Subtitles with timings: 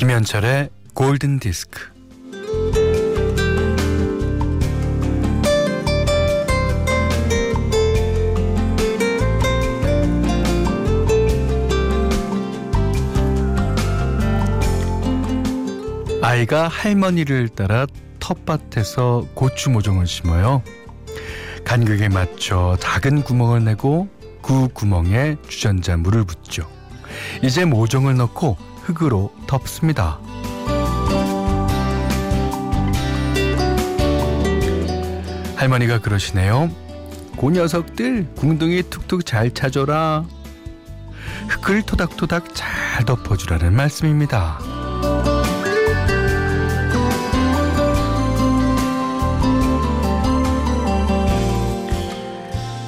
[0.00, 1.78] 김현철의 골든 디스크.
[16.22, 17.84] 아이가 할머니를 따라
[18.20, 20.62] 텃밭에서 고추 모종을 심어요.
[21.66, 24.08] 간격에 맞춰 작은 구멍을 내고
[24.40, 26.66] 그 구멍에 주전자 물을 붓죠.
[27.42, 30.18] 이제 모종을 넣고 흙으로 덮습니다.
[35.56, 36.70] 할머니가 그러시네요.
[37.36, 40.24] 고 녀석들 궁둥이 툭툭 잘 차줘라.
[41.48, 44.58] 흙을 토닥토닥 잘 덮어주라는 말씀입니다.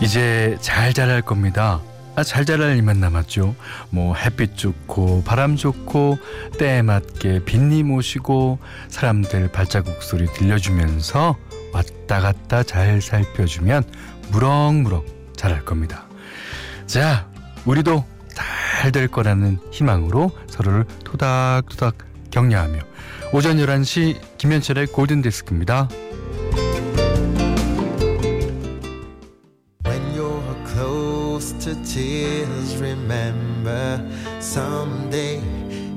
[0.01, 1.81] 이제 잘 자랄 겁니다.
[2.15, 3.55] 아, 잘 자랄 일만 남았죠.
[3.91, 6.19] 뭐 햇빛 좋고 바람 좋고
[6.59, 11.37] 때에 맞게 빈님 오시고 사람들 발자국 소리 들려주면서
[11.73, 13.85] 왔다 갔다 잘 살펴주면
[14.31, 16.07] 무럭무럭 자랄 겁니다.
[16.87, 17.29] 자,
[17.65, 18.05] 우리도
[18.35, 21.95] 잘 될 거라는 희망으로 서로를 토닥토닥
[22.33, 22.81] 격려하며
[23.33, 25.89] 오전 11시 김현철의 골든디스크입니다.
[31.93, 32.81] Tears.
[32.81, 34.01] Remember,
[34.41, 35.43] someday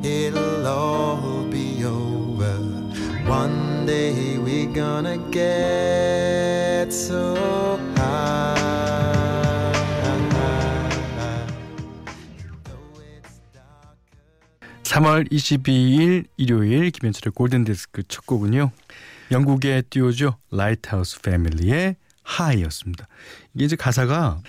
[0.03, 2.59] it'll all be over.
[3.25, 8.53] One day we're gonna get so high.
[14.83, 18.71] 3월 22일 일요일 김현철의 골든디스크 첫 곡은요.
[19.31, 20.37] 영국의 듀오죠.
[20.51, 23.07] 라이트하우스 패밀리의 하이였습니다.
[23.53, 24.39] 이게 이제 가사가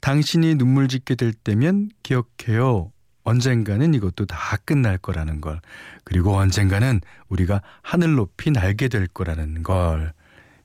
[0.00, 2.92] 당신이 눈물 짓게 될 때면 기억해요.
[3.24, 5.60] 언젠가는 이것도 다 끝날 거라는 걸.
[6.04, 10.12] 그리고 언젠가는 우리가 하늘 높이 날게 될 거라는 걸.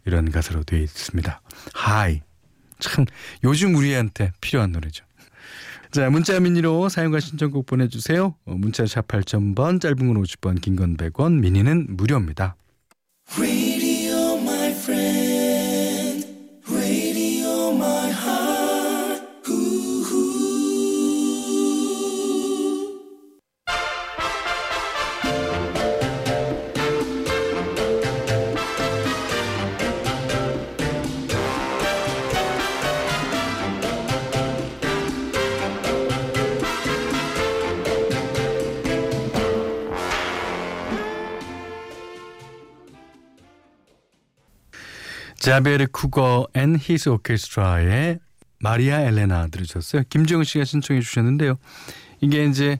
[0.06, 1.42] 이런 가사로 되어 있습니다.
[1.74, 2.22] 하이.
[2.80, 3.06] 참
[3.44, 5.06] 요즘 우리한테 필요한 노래죠.
[5.92, 8.36] 자, 문자 미니로 사용과 신청곡 보내주세요.
[8.46, 12.56] 어, 문자 샵 8000번, 짧은 건 50번, 긴 건 100원, 미니는 무료입니다.
[45.44, 48.18] 자베르 쿠거 앤 히스 오케스트라의
[48.60, 50.04] 마리아 엘레나 들으셨어요.
[50.08, 51.58] 김정은 씨가 신청해 주셨는데요.
[52.22, 52.80] 이게 이제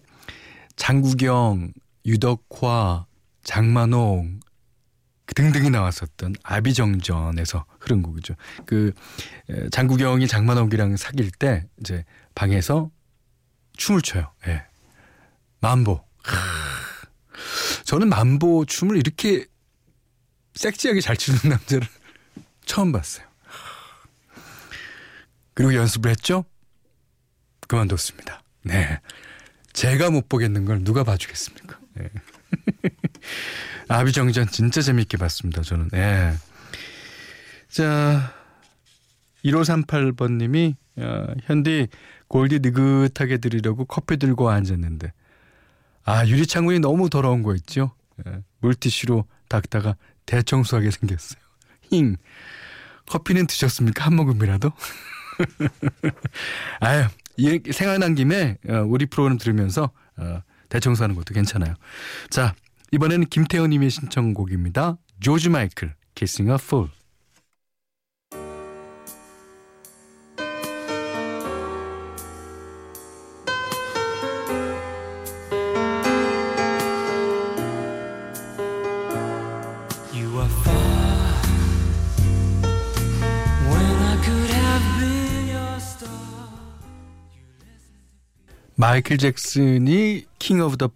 [0.78, 1.74] 장국영,
[2.06, 3.06] 유덕화,
[3.44, 4.40] 장만홍
[5.36, 8.36] 등등이 나왔었던 아비정전에서 흐른 곡이죠.
[8.66, 8.94] 그
[9.72, 12.90] 장국영이 장만홍이랑 사귈 때 이제 방에서
[13.76, 14.32] 춤을 춰요.
[14.48, 14.64] 예.
[15.60, 16.02] 만보.
[17.84, 19.48] 저는 만보 춤을 이렇게
[20.56, 21.86] 섹시하게 잘 추는 남자를
[22.66, 23.26] 처음 봤어요.
[25.54, 26.46] 그리고 연습을 했죠?
[27.68, 28.42] 그만뒀습니다.
[28.64, 29.00] 네.
[29.74, 31.80] 제가 못 보겠는 걸 누가 봐주겠습니까?
[31.96, 32.10] 네.
[33.88, 35.62] 아비정전 진짜 재밌게 봤습니다.
[35.62, 35.90] 저는.
[35.90, 36.34] 네.
[37.70, 38.34] 자,
[39.44, 41.88] 1538번 님이 어, 현디
[42.28, 45.12] 골디 느긋하게 드리려고 커피 들고 앉았는데
[46.06, 47.92] 아 유리창문이 너무 더러운 거 있죠?
[48.28, 51.43] 예, 물티슈로 닦다가 대청소하게 생겼어요.
[51.94, 52.18] 힝.
[53.08, 54.06] 커피는 드셨습니까?
[54.06, 54.72] 한 모금이라도?
[56.80, 57.06] 아유,
[57.72, 61.76] 생각난 김에 어, 우리 프로그램 들으면서 어, 대청소하는 것도 괜찮아요.
[62.30, 62.56] 자,
[62.92, 64.98] 이번에는 김태현님의 신청곡입니다.
[65.20, 66.90] 조지 마이클, Kissing a Fool.
[88.84, 90.90] 마이클 잭슨이 킹 오브 더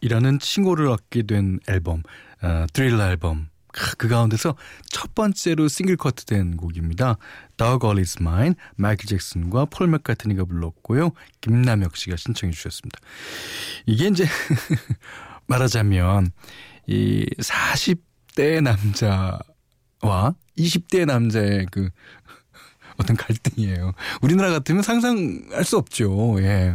[0.00, 2.02] 팝이라는 칭호를 얻게 된 앨범
[2.42, 4.56] 어, 드릴러 앨범 그 가운데서
[4.90, 7.16] 첫 번째로 싱글 커트된 곡입니다.
[7.58, 11.12] Dog All Is Mine 마이클 잭슨과 폴 맥카트니가 불렀고요.
[11.42, 12.98] 김남혁 씨가 신청해 주셨습니다.
[13.86, 14.26] 이게 이제
[15.46, 16.32] 말하자면
[16.88, 21.88] 이 40대 남자와 20대 남자의 그
[22.98, 23.92] 어떤 갈등이에요.
[24.22, 26.36] 우리나라 같으면 상상할 수 없죠.
[26.40, 26.74] 예.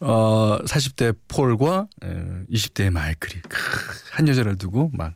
[0.00, 1.86] 어, 40대 폴과
[2.50, 3.42] 20대의 마이클이
[4.12, 5.14] 한 여자를 두고 막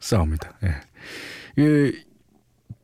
[0.00, 0.52] 싸웁니다.
[0.64, 0.74] 예.
[1.56, 1.92] 그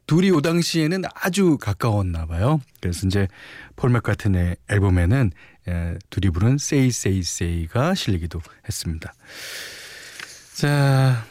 [0.07, 2.61] 둘이 오 당시에는 아주 가까웠나 봐요.
[2.81, 3.29] 그래서 이제
[3.77, 5.31] 폴 맥카튼의 앨범에는
[5.69, 9.13] 예, 둘이 부른 Say Say Say가 실리기도 했습니다.
[10.55, 11.27] 자,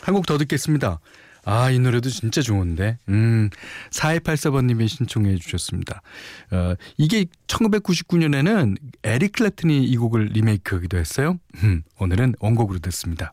[0.00, 0.98] 한곡 더 듣겠습니다.
[1.44, 2.98] 아, 이 노래도 진짜 좋은데.
[3.08, 3.50] 음,
[3.90, 6.02] 4284번님이 신청해 주셨습니다.
[6.50, 11.38] 어, 이게 1999년에는 에릭 클랩튼이 이 곡을 리메이크하기도 했어요.
[11.62, 13.32] 음, 오늘은 원곡으로 듣습니다.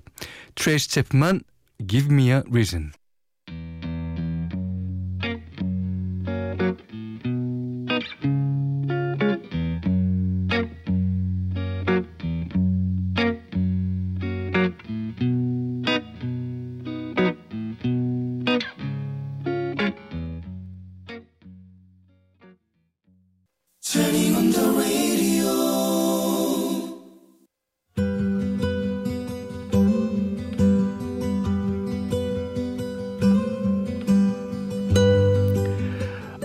[0.56, 1.42] 트레이시 체프만
[1.88, 2.92] Give Me a Reason.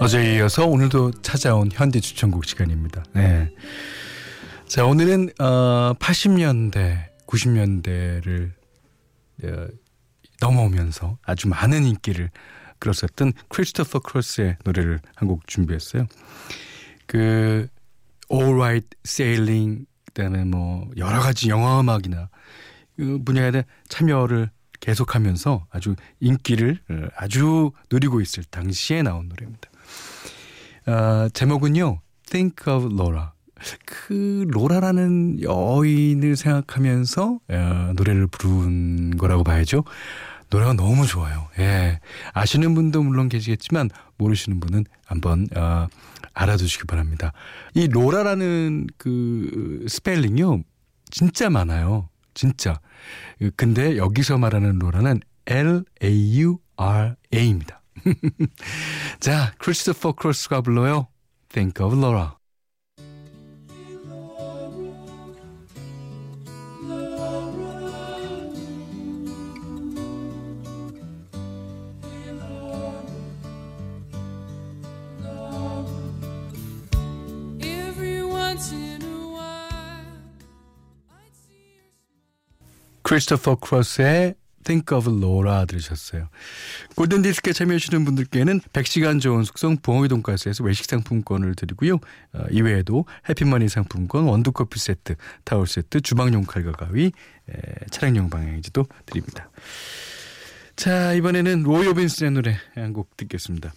[0.07, 3.03] 어제에 이어서 오늘도 찾아온 현대 추천곡 시간입니다.
[3.13, 3.53] 네.
[4.69, 8.53] 자, 오늘은 어 80년대, 90년대를
[9.43, 9.67] 어,
[10.41, 12.31] 넘어오면서 아주 많은 인기를
[12.79, 16.07] 끌었었던 크리스토퍼 크로스의 노래를 한 곡 준비했어요.
[17.09, 17.67] 그
[18.33, 22.29] All Right Sailing 그다음에 뭐 여러 가지 영화 음악이나
[22.95, 29.69] 그 분야에 참여를 계속하면서 아주 인기를 어, 아주 누리고 있을 당시에 나온 노래입니다.
[30.87, 32.01] 어, 제목은요.
[32.29, 33.31] Think of Laura.
[33.85, 39.85] 그 로라라는 여인을 생각하면서 어, 노래를 부른 거라고 봐야죠.
[40.51, 41.49] 노래가 너무 좋아요.
[41.59, 41.99] 예.
[42.33, 45.89] 아시는 분도 물론 계시겠지만 모르시는 분은 한번 어,
[46.35, 47.33] 알아두시기 바랍니다.
[47.75, 50.63] 이 로라라는 그 스펠링이요.
[51.11, 52.09] 진짜 많아요.
[52.35, 52.79] 진짜.
[53.57, 57.76] 근데 여기서 말하는 로라는 L A U R A입니다.
[59.21, 61.09] 자, 크리스토퍼 크로스가 불러요.
[61.49, 62.37] Think of Laura.
[83.03, 84.35] 크리스토퍼 크로스의
[84.67, 86.29] Think of Laura 들으셨어요.
[86.97, 91.95] 골든 디스크에 참여하시는 분들께는 100시간 좋은 숙성 부엉이 돈가스에서 외식 상품권을 드리고요.
[92.33, 95.15] 어, 이외에도 해피머니 상품권, 원두커피 세트,
[95.45, 97.13] 타월 세트, 주방용 칼과 가위,
[97.49, 97.53] 에,
[97.91, 99.49] 차량용 방향지도 드립니다.
[100.75, 103.73] 자 이번에는 로이 오빈슨의 노래 한 곡 듣겠습니다.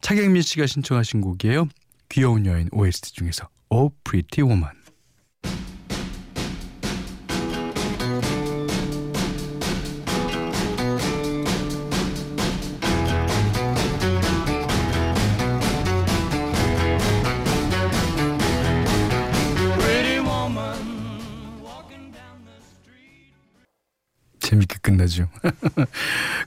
[0.00, 1.68] 차경민 씨가 신청하신 곡이에요.
[2.10, 4.83] 귀여운 여인 OST 중에서 Oh Pretty Woman.
[25.04, 25.28] 끝나죠.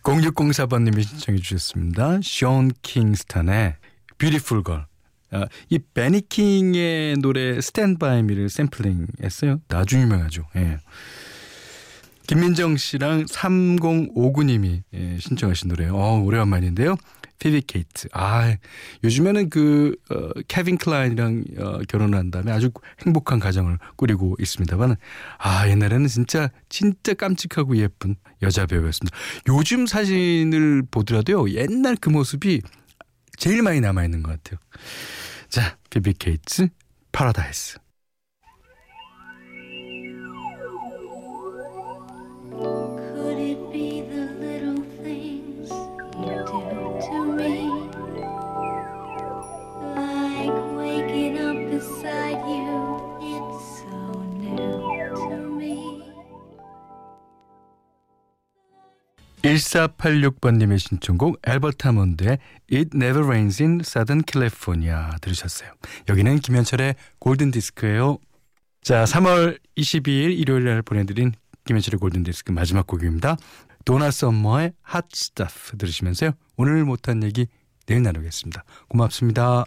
[0.03, 2.19] 0604번님이 신청해 주셨습니다.
[2.23, 3.75] 션 킹스턴의
[4.17, 4.85] Beautiful Girl.
[5.31, 9.59] 아, 이 베니킹의 노래 스탠드 바이 미를 샘플링 했어요.
[9.69, 10.45] 아주 유명하죠.
[10.55, 10.79] 예.
[12.27, 15.95] 김민정 씨랑 3059님이 예, 신청하신 노래요.
[15.95, 16.97] 어, 오래간만인데요.
[17.39, 18.07] 피비 케이트.
[18.13, 18.55] 아,
[19.03, 22.71] 요즘에는 그, 어, 케빈 클라인이랑 어, 결혼한 다음에 아주
[23.05, 24.95] 행복한 가정을 꾸리고 있습니다만,
[25.37, 29.15] 아, 옛날에는 진짜, 진짜 깜찍하고 예쁜 여자 배우였습니다.
[29.49, 32.61] 요즘 사진을 보더라도요, 옛날 그 모습이
[33.37, 34.59] 제일 많이 남아 있는 것 같아요.
[35.49, 36.69] 자, 피비 케이트,
[37.11, 37.77] 파라다이스.
[59.67, 62.37] (1486번님의) 신청곡 엘버트 하몬드의
[62.71, 65.71] It Never Rains in Southern California 들으셨어요.
[66.07, 68.17] 여기는 김현철의 골든디스크예요.
[68.81, 71.33] 자 3월 22일 일요일 날 보내드린
[71.65, 73.35] 김현철의 골든디스크 마지막 곡입니다.
[73.83, 76.31] 도나 썸머의 Hot Stuff 들으시면서요.
[76.55, 77.47] 오늘 못한 얘기
[77.85, 78.63] 내일 나누겠습니다.
[78.87, 79.65] 고맙습니다.